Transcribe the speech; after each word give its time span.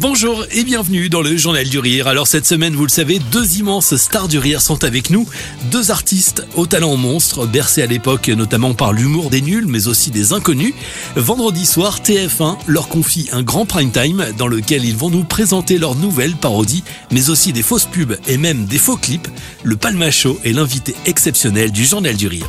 Bonjour 0.00 0.46
et 0.50 0.64
bienvenue 0.64 1.10
dans 1.10 1.20
le 1.20 1.36
Journal 1.36 1.68
du 1.68 1.78
Rire. 1.78 2.08
Alors 2.08 2.26
cette 2.26 2.46
semaine, 2.46 2.74
vous 2.74 2.84
le 2.84 2.90
savez, 2.90 3.18
deux 3.18 3.58
immenses 3.58 3.96
stars 3.96 4.28
du 4.28 4.38
rire 4.38 4.62
sont 4.62 4.82
avec 4.82 5.10
nous. 5.10 5.28
Deux 5.70 5.90
artistes 5.90 6.42
au 6.56 6.64
talent 6.64 6.96
monstre, 6.96 7.46
bercés 7.46 7.82
à 7.82 7.86
l'époque 7.86 8.28
notamment 8.28 8.72
par 8.72 8.94
l'humour 8.94 9.28
des 9.28 9.42
nuls, 9.42 9.66
mais 9.66 9.88
aussi 9.88 10.10
des 10.10 10.32
inconnus. 10.32 10.72
Vendredi 11.16 11.66
soir, 11.66 12.00
TF1 12.00 12.56
leur 12.66 12.88
confie 12.88 13.28
un 13.32 13.42
grand 13.42 13.66
prime 13.66 13.92
time 13.92 14.24
dans 14.38 14.48
lequel 14.48 14.86
ils 14.86 14.96
vont 14.96 15.10
nous 15.10 15.24
présenter 15.24 15.76
leurs 15.76 15.96
nouvelles 15.96 16.34
parodies, 16.34 16.82
mais 17.10 17.28
aussi 17.28 17.52
des 17.52 17.62
fausses 17.62 17.84
pubs 17.84 18.16
et 18.26 18.38
même 18.38 18.64
des 18.64 18.78
faux 18.78 18.96
clips. 18.96 19.28
Le 19.64 19.76
Palmacho 19.76 20.40
est 20.44 20.54
l'invité 20.54 20.94
exceptionnel 21.04 21.72
du 21.72 21.84
Journal 21.84 22.16
du 22.16 22.26
Rire. 22.26 22.48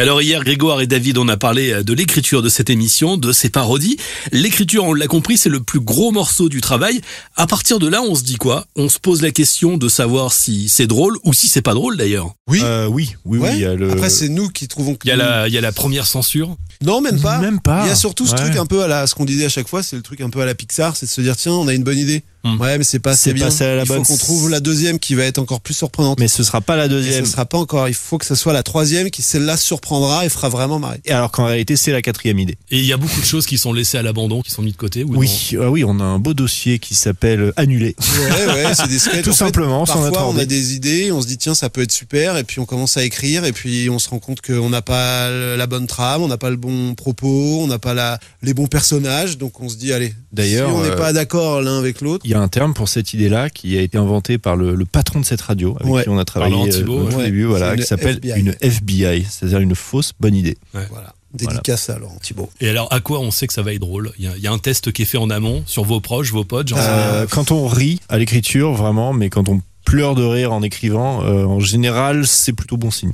Alors 0.00 0.22
hier, 0.22 0.44
Grégoire 0.44 0.80
et 0.80 0.86
David, 0.86 1.18
on 1.18 1.26
a 1.26 1.36
parlé 1.36 1.72
euh, 1.72 1.82
de 1.82 1.92
l'écriture 1.92 2.40
de 2.40 2.48
cette 2.48 2.70
émission, 2.70 3.16
de 3.16 3.32
ses 3.32 3.48
parodies. 3.50 3.96
L'écriture, 4.30 4.84
on 4.84 4.94
l'a 4.94 5.08
compris, 5.08 5.36
c'est 5.36 5.48
le 5.48 5.58
plus 5.58 5.80
gros 5.80 6.12
morceau 6.12 6.48
du 6.48 6.60
travail. 6.60 7.00
À 7.34 7.48
partir 7.48 7.80
de 7.80 7.88
là, 7.88 8.00
on 8.02 8.14
se 8.14 8.22
dit 8.22 8.36
quoi? 8.36 8.66
On 8.76 8.88
se 8.88 9.00
pose 9.00 9.22
la 9.22 9.32
question 9.32 9.76
de 9.76 9.88
savoir 9.88 10.32
si 10.32 10.68
c'est 10.68 10.86
drôle 10.86 11.18
ou 11.24 11.32
si 11.32 11.48
c'est 11.48 11.62
pas 11.62 11.74
drôle 11.74 11.96
d'ailleurs. 11.96 12.30
Oui. 12.48 12.60
Euh, 12.62 12.86
oui, 12.86 13.16
oui, 13.24 13.38
Ouais. 13.40 13.48
oui. 13.50 13.56
il 13.56 13.62
y 13.62 13.64
a 13.66 13.74
le- 13.74 13.90
Après, 13.90 14.08
c'est 14.08 14.28
nous 14.28 14.48
qui 14.50 14.68
trouvons 14.68 14.94
que. 14.94 15.04
Il 15.04 15.08
y 15.08 15.12
a 15.12 15.16
la, 15.16 15.48
il 15.48 15.54
y 15.54 15.58
a 15.58 15.60
la 15.60 15.72
première 15.72 16.06
censure. 16.06 16.56
Non, 16.80 17.00
même 17.00 17.20
pas. 17.20 17.38
Même 17.40 17.60
pas. 17.60 17.82
Il 17.84 17.88
y 17.88 17.90
a 17.90 17.96
surtout 17.96 18.24
ce 18.24 18.34
Ouais. 18.34 18.38
truc 18.38 18.54
un 18.56 18.66
peu 18.66 18.84
à 18.84 18.86
la, 18.86 19.08
ce 19.08 19.16
qu'on 19.16 19.24
disait 19.24 19.46
à 19.46 19.48
chaque 19.48 19.66
fois, 19.66 19.82
c'est 19.82 19.96
le 19.96 20.02
truc 20.02 20.20
un 20.20 20.30
peu 20.30 20.40
à 20.40 20.46
la 20.46 20.54
Pixar, 20.54 20.94
c'est 20.96 21.06
de 21.06 21.10
se 21.10 21.20
dire 21.20 21.36
tiens, 21.36 21.52
on 21.54 21.66
a 21.66 21.74
une 21.74 21.82
bonne 21.82 21.98
idée. 21.98 22.22
Hmm. 22.44 22.60
Ouais, 22.60 22.78
mais 22.78 22.84
c'est 22.84 23.00
pas 23.00 23.16
C'est 23.16 23.30
assez 23.30 23.34
bien. 23.34 23.46
pas 23.46 23.50
celle 23.50 23.70
à 23.70 23.74
la 23.74 23.82
il 23.82 23.86
faut 23.88 24.00
qu'on 24.04 24.16
trouve 24.16 24.48
la 24.48 24.60
deuxième 24.60 25.00
qui 25.00 25.16
va 25.16 25.24
être 25.24 25.38
encore 25.38 25.60
plus 25.60 25.74
surprenante. 25.74 26.20
Mais 26.20 26.28
ce 26.28 26.44
sera 26.44 26.60
pas 26.60 26.76
la 26.76 26.86
Et 26.86 26.88
deuxième. 26.88 27.24
ce 27.26 27.32
sera 27.32 27.44
pas 27.46 27.58
encore. 27.58 27.88
Il 27.88 27.94
faut 27.94 28.16
que 28.16 28.24
ce 28.24 28.36
soit 28.36 28.52
la 28.52 28.62
troisième 28.62 29.10
qui 29.10 29.22
celle-là 29.22 29.56
surprendra 29.88 30.26
et 30.26 30.28
fera 30.28 30.48
vraiment 30.48 30.78
marrer. 30.78 31.00
Et 31.04 31.12
alors 31.12 31.30
qu'en 31.30 31.46
réalité, 31.46 31.76
c'est 31.76 31.92
la 31.92 32.02
quatrième 32.02 32.38
idée. 32.38 32.56
Et 32.70 32.78
il 32.78 32.84
y 32.84 32.92
a 32.92 32.96
beaucoup 32.96 33.20
de 33.20 33.24
choses 33.26 33.46
qui 33.46 33.56
sont 33.58 33.72
laissées 33.72 33.96
à 33.98 34.02
l'abandon, 34.02 34.42
qui 34.42 34.50
sont 34.50 34.62
mises 34.62 34.74
de 34.74 34.78
côté. 34.78 35.04
Ou 35.04 35.16
Oui, 35.16 35.50
ah 35.60 35.70
oui, 35.70 35.84
on 35.84 35.98
a 36.00 36.04
un 36.04 36.18
beau 36.18 36.34
dossier 36.34 36.78
qui 36.78 36.94
s'appelle 36.94 37.52
Annulé. 37.56 37.96
Ouais, 37.98 38.46
ouais, 38.46 38.64
c'est 38.74 38.88
des 38.88 38.98
sketchs. 38.98 39.24
Tout 39.24 39.30
En 39.30 39.34
simplement, 39.34 39.84
Parfois, 39.84 40.28
on 40.28 40.36
a 40.36 40.44
des 40.44 40.74
idées, 40.74 41.10
on 41.12 41.22
se 41.22 41.26
dit 41.26 41.38
tiens, 41.38 41.54
ça 41.54 41.70
peut 41.70 41.82
être 41.82 41.92
super, 41.92 42.36
et 42.36 42.44
puis 42.44 42.60
on 42.60 42.66
commence 42.66 42.96
à 42.96 43.04
écrire, 43.04 43.44
et 43.44 43.52
puis 43.52 43.88
on 43.90 43.98
se 43.98 44.08
rend 44.10 44.18
compte 44.18 44.40
qu'on 44.42 44.68
n'a 44.68 44.82
pas 44.82 45.30
la 45.30 45.66
bonne 45.66 45.86
trame, 45.86 46.22
on 46.22 46.28
n'a 46.28 46.36
pas 46.38 46.50
le 46.50 46.56
bon 46.56 46.94
propos, 46.94 47.60
on 47.62 47.66
n'a 47.66 47.78
pas 47.78 47.94
la, 47.94 48.18
les 48.42 48.54
bons 48.54 48.66
personnages, 48.66 49.38
donc 49.38 49.60
on 49.60 49.68
se 49.68 49.76
dit 49.76 49.92
allez. 49.92 50.12
D'ailleurs, 50.32 50.68
si 50.70 50.76
on 50.76 50.82
n'est 50.82 50.90
euh, 50.90 50.96
pas 50.96 51.12
d'accord 51.12 51.62
l'un 51.62 51.78
avec 51.78 52.00
l'autre. 52.02 52.24
Il 52.26 52.30
y 52.30 52.34
a 52.34 52.40
un 52.40 52.48
terme 52.48 52.74
pour 52.74 52.88
cette 52.88 53.14
idée-là 53.14 53.48
qui 53.48 53.78
a 53.78 53.80
été 53.80 53.96
inventé 53.96 54.36
par 54.38 54.56
le, 54.56 54.74
le 54.74 54.84
patron 54.84 55.20
de 55.20 55.24
cette 55.24 55.40
radio 55.40 55.76
avec 55.80 55.92
Ouais. 55.92 56.02
qui 56.02 56.08
on 56.10 56.18
a 56.18 56.24
travaillé 56.26 56.54
euh, 56.54 56.86
au 56.86 57.04
ouais. 57.16 57.24
début, 57.24 57.44
voilà, 57.44 57.76
qui 57.76 57.82
s'appelle 57.84 58.16
FBI. 58.22 58.38
une 58.40 58.54
FBI, 58.60 59.26
c'est-à-dire 59.28 59.60
une 59.60 59.74
fausse 59.78 60.12
bonne 60.20 60.34
idée. 60.34 60.58
Voilà. 60.72 61.14
Dédicace 61.34 61.90
à 61.90 61.98
Laurent 61.98 62.18
Thibault. 62.22 62.50
Et 62.60 62.70
alors, 62.70 62.90
à 62.90 63.00
quoi 63.00 63.20
on 63.20 63.30
sait 63.30 63.46
que 63.46 63.52
ça 63.52 63.62
va 63.62 63.74
être 63.74 63.80
drôle? 63.80 64.12
Il 64.18 64.24
y, 64.24 64.28
a, 64.28 64.36
il 64.36 64.42
y 64.42 64.46
a 64.46 64.52
un 64.52 64.58
test 64.58 64.92
qui 64.92 65.02
est 65.02 65.04
fait 65.04 65.18
en 65.18 65.28
amont 65.28 65.62
sur 65.66 65.84
vos 65.84 66.00
proches, 66.00 66.32
vos 66.32 66.44
potes. 66.44 66.68
Genre, 66.68 66.78
Euh, 66.80 67.26
quand 67.30 67.50
on 67.52 67.66
rit 67.66 68.00
à 68.08 68.16
l'écriture, 68.18 68.72
vraiment, 68.72 69.12
mais 69.12 69.28
quand 69.28 69.48
on 69.50 69.60
pleure 69.84 70.14
de 70.14 70.22
rire 70.22 70.52
en 70.52 70.62
écrivant, 70.62 71.22
euh, 71.24 71.44
en 71.44 71.60
général, 71.60 72.26
c'est 72.26 72.52
plutôt 72.54 72.76
bon 72.78 72.90
signe. 72.90 73.12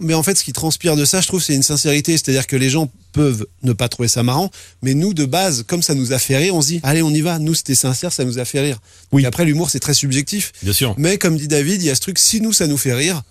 Mais 0.00 0.14
en 0.14 0.22
fait, 0.22 0.36
ce 0.36 0.44
qui 0.44 0.52
transpire 0.54 0.96
de 0.96 1.04
ça, 1.04 1.20
je 1.20 1.28
trouve, 1.28 1.42
c'est 1.42 1.54
une 1.54 1.62
sincérité. 1.62 2.12
C'est-à-dire 2.12 2.46
que 2.46 2.56
les 2.56 2.70
gens 2.70 2.90
peuvent 3.12 3.46
ne 3.62 3.72
pas 3.74 3.88
trouver 3.88 4.08
ça 4.08 4.22
marrant, 4.22 4.50
mais 4.82 4.94
nous, 4.94 5.12
de 5.14 5.24
base, 5.26 5.64
comme 5.66 5.82
ça 5.82 5.94
nous 5.94 6.12
a 6.12 6.18
fait 6.18 6.36
rire, 6.38 6.54
on 6.54 6.62
se 6.62 6.68
dit, 6.68 6.80
allez, 6.82 7.02
on 7.02 7.10
y 7.10 7.20
va. 7.20 7.38
Nous, 7.38 7.54
c'était 7.54 7.74
sincère, 7.74 8.12
ça 8.12 8.24
nous 8.24 8.38
a 8.38 8.44
fait 8.46 8.60
rire. 8.60 8.78
Oui. 9.12 9.22
Et 9.22 9.26
après, 9.26 9.44
l'humour, 9.44 9.68
c'est 9.70 9.80
très 9.80 9.94
subjectif. 9.94 10.52
Bien 10.62 10.72
sûr. 10.72 10.94
Mais 10.98 11.18
comme 11.18 11.36
dit 11.36 11.48
David, 11.48 11.82
il 11.82 11.86
y 11.86 11.90
a 11.90 11.94
ce 11.94 12.00
truc, 12.00 12.18
si 12.18 12.40
nous, 12.40 12.52
ça 12.52 12.66
nous 12.66 12.78
fait 12.78 12.94
rire, 12.94 13.22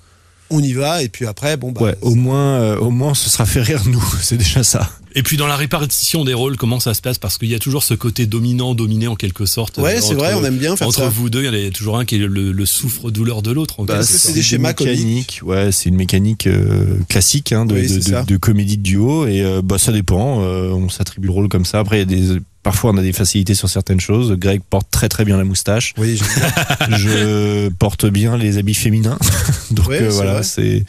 on 0.50 0.62
y 0.62 0.74
va. 0.74 1.04
Et 1.04 1.10
puis 1.10 1.26
après, 1.26 1.58
bon, 1.58 1.72
bah. 1.72 1.82
Ouais, 1.82 1.96
au 2.02 2.16
moins, 2.16 2.60
euh, 2.62 2.78
au 2.78 2.90
moins, 2.92 3.14
ce 3.14 3.30
sera 3.30 3.46
fait 3.46 3.62
rire 3.62 3.82
nous, 3.86 4.04
c'est 4.22 4.38
déjà 4.38 4.64
ça. 4.64 4.90
Et 5.16 5.24
puis 5.24 5.38
dans 5.38 5.48
la 5.48 5.56
répartition 5.56 6.24
des 6.24 6.36
rôles, 6.36 6.56
comment 6.56 6.80
ça 6.80 6.94
se 6.94 7.02
passe? 7.02 7.18
Parce 7.18 7.40
qu'il 7.40 7.50
y 7.50 7.56
a 7.56 7.60
toujours 7.60 7.82
ce 7.84 7.96
côté 7.96 8.28
dominant, 8.28 8.76
dominé 8.76 9.08
en 9.08 9.16
quelque 9.16 9.48
sorte. 9.48 9.80
Ouais, 9.80 10.02
c'est 10.02 10.14
vrai, 10.14 10.34
entre- 10.34 10.44
on 10.44 10.46
aime 10.46 10.58
bien 10.58 10.76
faire 10.76 10.88
Entre 10.88 11.00
ça. 11.00 11.10
vous 11.10 11.32
deux, 11.32 11.44
il 11.44 11.46
y 11.46 11.66
en 11.66 11.68
a 11.68 11.72
toujours 11.72 11.98
un 11.98 12.06
qui 12.06 12.16
est 12.16 12.20
le, 12.20 12.52
le 12.52 12.66
souffre-douleur 12.66 13.42
de 13.42 13.52
l'autre. 13.52 13.80
en 13.80 13.86
Bah, 13.86 14.04
c'est 14.04 14.34
des 14.34 14.44
schémas 14.44 14.70
mécaniques. 14.70 15.42
Ouais, 15.44 15.72
c'est 15.72 15.90
une 15.90 15.96
mécanique 15.96 16.46
euh, 16.46 17.00
classique 17.10 17.54
hein, 17.54 17.66
de, 17.66 17.74
Oui, 17.74 17.88
de, 17.88 18.24
de 18.26 18.38
comédie 18.38 18.78
de 18.78 18.84
duo 18.84 19.26
et 19.26 19.42
euh, 19.44 19.62
bah 19.64 19.80
ça 19.80 19.92
dépend. 19.92 20.44
euh, 20.44 20.70
on 20.74 20.90
s'attribue 20.90 21.26
le 21.28 21.34
rôle 21.34 21.50
comme 21.50 21.66
ça. 21.66 21.80
Après, 21.80 21.98
il 21.98 22.00
y 22.00 22.02
a 22.04 22.06
des 22.36 22.40
parfois 22.70 22.92
on 22.92 22.98
a 22.98 23.02
des 23.02 23.14
facilités 23.14 23.56
sur 23.56 23.68
certaines 23.68 24.00
choses. 24.00 24.34
Greg 24.34 24.62
porte 24.70 24.92
très 24.92 25.10
très 25.10 25.26
bien 25.26 25.38
la 25.38 25.44
moustache. 25.44 25.96
Oui. 25.98 26.22
Je 26.92 27.70
porte 27.70 28.06
bien 28.06 28.38
les 28.38 28.60
habits 28.60 28.76
féminins. 28.76 29.18
Donc 29.72 29.88
Ouais, 29.88 30.04
euh, 30.04 30.10
voilà, 30.10 30.44
c'est 30.44 30.86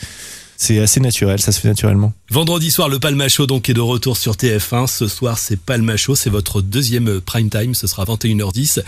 c'est 0.63 0.79
assez 0.79 1.01
naturel. 1.01 1.41
Ça 1.41 1.53
se 1.53 1.61
fait 1.61 1.69
naturellement. 1.69 2.13
Vendredi 2.31 2.71
soir, 2.71 2.91
le 2.91 2.99
Palmacho 2.99 3.47
donc 3.47 3.71
est 3.71 3.75
de 3.75 3.81
retour 3.81 4.19
sur 4.19 4.35
TF1. 4.35 4.87
Ce 4.87 5.09
soir, 5.09 5.39
c'est 5.39 5.59
Palmacho, 5.59 6.15
c'est 6.15 6.29
votre 6.29 6.61
deuxième 6.61 7.23
prime 7.23 7.49
time. 7.49 7.75
Ce 7.75 7.87
sera 7.87 8.05
21h10. 8.05 8.83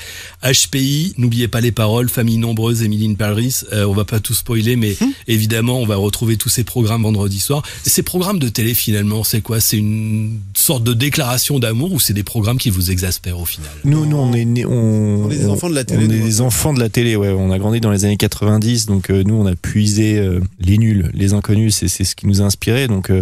HPI, 0.44 1.14
n'oubliez 1.16 1.48
pas 1.48 1.62
les 1.62 1.72
paroles. 1.72 2.10
Famille 2.10 2.36
nombreuse, 2.36 2.82
Émilie 2.82 3.14
Paris. 3.14 3.56
Euh, 3.72 3.86
on 3.86 3.94
va 3.94 4.04
pas 4.04 4.20
tout 4.20 4.34
spoiler, 4.34 4.76
mais 4.76 4.94
Hum. 5.00 5.12
évidemment, 5.28 5.80
on 5.80 5.86
va 5.86 5.96
retrouver 5.96 6.36
tous 6.36 6.50
ces 6.50 6.62
programmes 6.62 7.04
vendredi 7.04 7.40
soir. 7.40 7.62
Ces 7.84 8.02
programmes 8.02 8.38
de 8.38 8.50
télé, 8.50 8.74
finalement, 8.74 9.24
c'est 9.24 9.40
quoi? 9.40 9.58
C'est 9.60 9.78
une 9.78 10.40
sorte 10.54 10.84
de 10.84 10.92
déclaration 10.92 11.58
d'amour 11.58 11.92
ou 11.94 12.00
c'est 12.00 12.12
des 12.12 12.22
programmes 12.22 12.58
qui 12.58 12.68
vous 12.68 12.90
exaspèrent 12.90 13.40
au 13.40 13.46
final? 13.46 13.70
Nous, 13.84 14.04
nous, 14.04 14.18
on 14.18 14.34
est 14.34 14.64
on, 14.66 15.24
On 15.24 15.30
est 15.30 15.38
des 15.38 15.46
enfants 15.48 15.70
de 15.70 15.74
la 15.74 15.84
télé, 15.84 16.00
On 16.06 16.10
est 16.10 16.18
des 16.20 16.40
enfants 16.42 16.74
de 16.74 16.80
la 16.80 16.90
télé, 16.90 17.16
ouais. 17.16 17.30
On 17.30 17.50
a 17.50 17.58
grandi 17.58 17.80
dans 17.80 17.90
les 17.90 18.04
années 18.04 18.18
90, 18.18 18.84
donc 18.86 19.08
euh, 19.08 19.22
nous, 19.24 19.36
on 19.36 19.46
a 19.46 19.54
puisé 19.56 20.18
euh, 20.18 20.40
les 20.60 20.76
nuls, 20.76 21.10
les 21.14 21.32
inconnus. 21.32 21.61
C'est 21.70 21.88
c'est 21.88 22.04
ce 22.04 22.16
qui 22.16 22.26
nous 22.26 22.42
a 22.42 22.44
inspiré. 22.44 22.88
Donc 22.88 23.10
euh, 23.10 23.20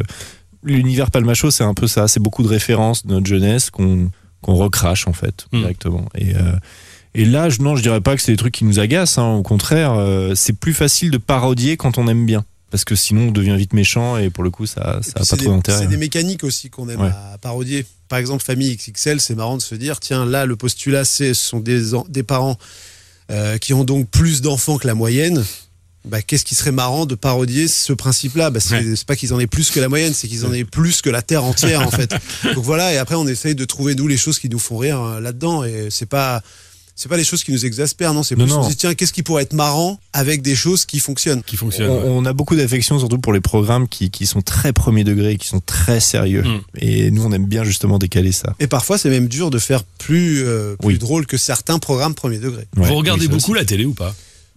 l'univers 0.63 1.11
Palmacho, 1.11 1.51
c'est 1.51 1.65
un 1.65 1.75
peu 1.75 1.87
ça. 1.87 2.09
C'est 2.09 2.21
beaucoup 2.21 2.43
de 2.43 2.49
références 2.49 3.07
de 3.07 3.13
notre 3.13 3.27
jeunesse 3.27 3.71
qu'on 3.71 4.11
qu'on 4.43 4.55
recrache 4.55 5.07
en 5.07 5.13
fait 5.13 5.47
Hmm. 5.53 5.59
directement. 5.59 6.09
Et 6.15 6.35
euh, 6.35 6.53
et 7.15 7.25
là, 7.25 7.49
je, 7.51 7.61
non, 7.61 7.75
je 7.75 7.83
dirais 7.83 8.01
pas 8.01 8.15
que 8.15 8.23
c'est 8.23 8.31
des 8.33 8.39
trucs 8.39 8.55
qui 8.55 8.65
nous 8.65 8.79
agacent. 8.79 9.19
hein. 9.19 9.35
Au 9.35 9.43
contraire, 9.43 9.95
euh, 9.95 10.35
c'est 10.37 10.53
plus 10.53 10.73
facile 10.75 11.11
de 11.11 11.19
parodier 11.19 11.77
quand 11.77 11.99
on 11.99 12.07
aime 12.09 12.25
bien. 12.25 12.45
Parce 12.71 12.85
que 12.85 12.95
sinon, 12.95 13.29
on 13.29 13.33
devient 13.33 13.57
vite 13.57 13.73
méchant 13.73 14.17
et 14.17 14.31
pour 14.31 14.45
le 14.45 14.51
coup, 14.51 14.65
ça, 14.65 15.01
Et 15.01 15.03
ça 15.03 15.13
puis 15.15 15.23
a 15.23 15.25
pas 15.25 15.25
trop 15.25 15.37
des- 15.37 15.47
d'intérêt. 15.57 15.79
C'est 15.81 15.89
des 15.89 15.97
mécaniques 15.97 16.45
aussi 16.45 16.71
qu'on 16.71 16.89
aime 16.89 17.01
Ouais. 17.01 17.09
à 17.09 17.37
parodier. 17.43 17.85
Par 18.09 18.21
exemple, 18.21 18.45
Famille 18.45 18.77
XXL, 18.77 19.21
c'est 19.21 19.35
marrant 19.35 19.57
de 19.57 19.63
se 19.63 19.75
dire, 19.75 19.99
tiens, 19.99 20.25
là, 20.25 20.47
le 20.47 20.55
postulat, 20.55 21.05
c'est 21.05 21.35
ce 21.35 21.49
sont 21.49 21.59
des, 21.59 21.83
des 22.09 22.23
parents 22.23 22.57
euh, 23.33 23.59
qui 23.59 23.75
ont 23.75 23.83
donc 23.83 24.09
plus 24.09 24.41
d'enfants 24.41 24.79
que 24.79 24.87
la 24.87 24.95
moyenne. 24.95 25.45
Bah, 26.07 26.23
qu'est-ce 26.23 26.45
qui 26.47 26.55
serait 26.55 26.73
marrant 26.73 27.05
de 27.05 27.15
parodier 27.15 27.69
ce 27.69 27.93
principe-là? 27.93 28.51
Bah, 28.51 28.61
C'est 28.61 28.75
Ouais. 28.77 28.95
pas 29.07 29.17
qu'ils 29.17 29.35
en 29.35 29.41
aient 29.41 29.47
plus 29.47 29.71
que 29.71 29.81
la 29.81 29.89
moyenne, 29.89 30.15
c'est 30.15 30.29
qu'ils 30.29 30.47
en 30.47 30.53
aient 30.53 30.65
plus 30.65 31.03
que 31.03 31.11
la 31.11 31.21
Terre 31.23 31.45
entière, 31.45 31.87
en 31.87 31.91
fait. 31.91 32.15
Donc 32.55 32.65
voilà, 32.65 32.93
et 32.95 32.97
après, 32.97 33.17
on 33.17 33.27
essaye 33.29 33.55
de 33.55 33.65
trouver, 33.67 33.95
nous, 33.95 34.09
les 34.09 34.17
choses 34.17 34.39
qui 34.39 34.49
nous 34.49 34.59
font 34.59 34.79
rire 34.79 35.01
euh, 35.03 35.21
là-dedans. 35.21 35.63
Et 35.65 35.89
c'est 35.91 36.07
pas... 36.07 36.43
C'est 36.97 37.09
pas 37.09 37.17
les 37.17 37.25
choses 37.25 37.45
qui 37.45 37.53
nous 37.53 37.65
exaspèrent, 37.65 38.13
non. 38.13 38.23
C'est 38.23 38.37
Non, 38.37 38.45
plus 38.45 38.53
on 38.53 38.57
non. 38.59 38.65
se 38.65 38.69
dit, 38.71 38.77
tiens, 38.77 38.93
qu'est-ce 38.95 39.15
qui 39.15 39.23
pourrait 39.23 39.45
être 39.45 39.55
marrant 39.55 39.99
avec 40.13 40.43
des 40.43 40.55
choses 40.55 40.85
qui 40.85 40.99
fonctionnent? 40.99 41.43
Qui 41.43 41.57
fonctionne 41.57 41.89
On, 41.89 41.95
ouais. 42.03 42.09
on 42.09 42.27
a 42.27 42.35
beaucoup 42.35 42.57
d'affection 42.57 42.99
surtout 42.99 43.17
pour 43.19 43.33
les 43.33 43.41
programmes 43.41 43.89
qui, 43.89 44.11
qui 44.11 44.27
sont 44.27 44.43
très 44.43 44.75
premier 44.75 45.03
degré, 45.03 45.39
qui 45.39 45.49
sont 45.49 45.61
très 45.61 45.99
sérieux. 46.01 46.43
Mm. 46.43 46.61
Et 46.79 47.11
nous, 47.11 47.25
on 47.25 47.33
aime 47.33 47.47
bien 47.47 47.65
justement 47.65 47.99
décaler 47.99 48.33
ça. 48.33 48.55
Et 48.61 48.67
parfois, 48.67 48.99
c'est 48.99 49.09
même 49.09 49.29
dur 49.29 49.49
de 49.51 49.59
faire 49.59 49.83
plus, 49.85 50.45
euh, 50.45 50.77
plus 50.77 50.89
Oui. 50.89 50.99
drôle 50.99 51.27
que 51.27 51.39
certains 51.39 51.79
programmes 51.79 52.15
premier 52.15 52.37
degré. 52.39 52.67
Ouais, 52.77 52.87
Vous 52.87 52.95
regardez 52.97 53.29
beaucoup 53.29 53.55
la 53.55 53.65
télé 53.65 53.87
ou 53.87 53.95
pas? 53.95 54.15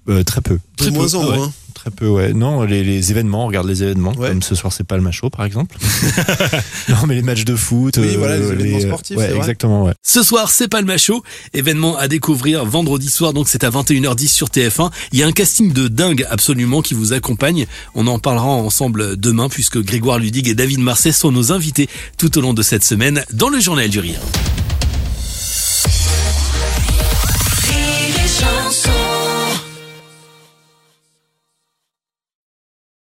Euh, 0.10 0.24
Très 0.24 0.42
peu. 0.42 0.60
Très 0.78 0.88
de 0.88 0.92
peu, 0.92 0.98
moins 0.98 1.14
en 1.16 1.22
ah 1.22 1.30
ouais. 1.30 1.38
moins. 1.38 1.54
Très 1.74 1.92
peu, 1.92 2.08
ouais. 2.08 2.34
Non, 2.34 2.64
les, 2.64 2.84
les 2.84 3.12
événements, 3.12 3.44
on 3.44 3.48
regarde 3.48 3.68
les 3.68 3.84
événements. 3.84 4.14
Ouais. 4.14 4.30
Comme 4.30 4.42
ce 4.42 4.56
soir, 4.56 4.72
c'est 4.72 4.86
pas 4.86 4.96
le 4.96 5.02
macho, 5.02 5.30
par 5.30 5.44
exemple. 5.46 5.76
non, 6.90 6.96
mais 7.08 7.16
les 7.16 7.22
matchs 7.22 7.44
de 7.46 7.56
foot. 7.56 7.98
Oui, 7.98 8.16
voilà, 8.18 8.38
les 8.38 8.52
événements 8.52 8.78
euh, 8.78 8.82
sportifs, 8.82 9.18
Ouais, 9.18 9.24
c'est 9.26 9.30
vrai. 9.32 9.40
exactement, 9.40 9.84
ouais. 9.84 9.94
Ce 10.02 10.24
soir, 10.24 10.50
c'est 10.52 10.68
pas 10.70 10.80
le 10.82 10.88
macho. 10.88 11.24
Événement 11.54 11.98
à 11.98 12.08
découvrir 12.08 12.64
vendredi 12.64 13.10
soir, 13.10 13.34
donc 13.34 13.50
c'est 13.50 13.64
à 13.64 13.70
21h10 13.70 14.28
sur 14.28 14.48
TF1. 14.48 14.92
Il 15.12 15.20
y 15.20 15.24
a 15.24 15.28
un 15.28 15.32
casting 15.32 15.74
de 15.74 15.88
dingue 15.88 16.26
absolument 16.30 16.82
qui 16.82 16.94
vous 16.94 17.12
accompagne. 17.12 17.66
On 17.96 18.08
en 18.08 18.20
parlera 18.20 18.46
ensemble 18.48 19.18
demain 19.18 19.50
puisque 19.50 19.80
Grégoire 19.82 20.20
Ludig 20.20 20.48
et 20.48 20.56
David 20.56 20.80
Marseille 20.80 21.14
sont 21.14 21.32
nos 21.32 21.52
invités 21.52 21.90
tout 22.18 22.38
au 22.38 22.42
long 22.42 22.54
de 22.54 22.62
cette 22.62 22.84
semaine 22.84 23.24
dans 23.34 23.50
le 23.50 23.60
Journal 23.60 23.90
du 23.90 24.00
Rire. 24.00 24.20
Rire 27.68 28.16
et 28.24 29.23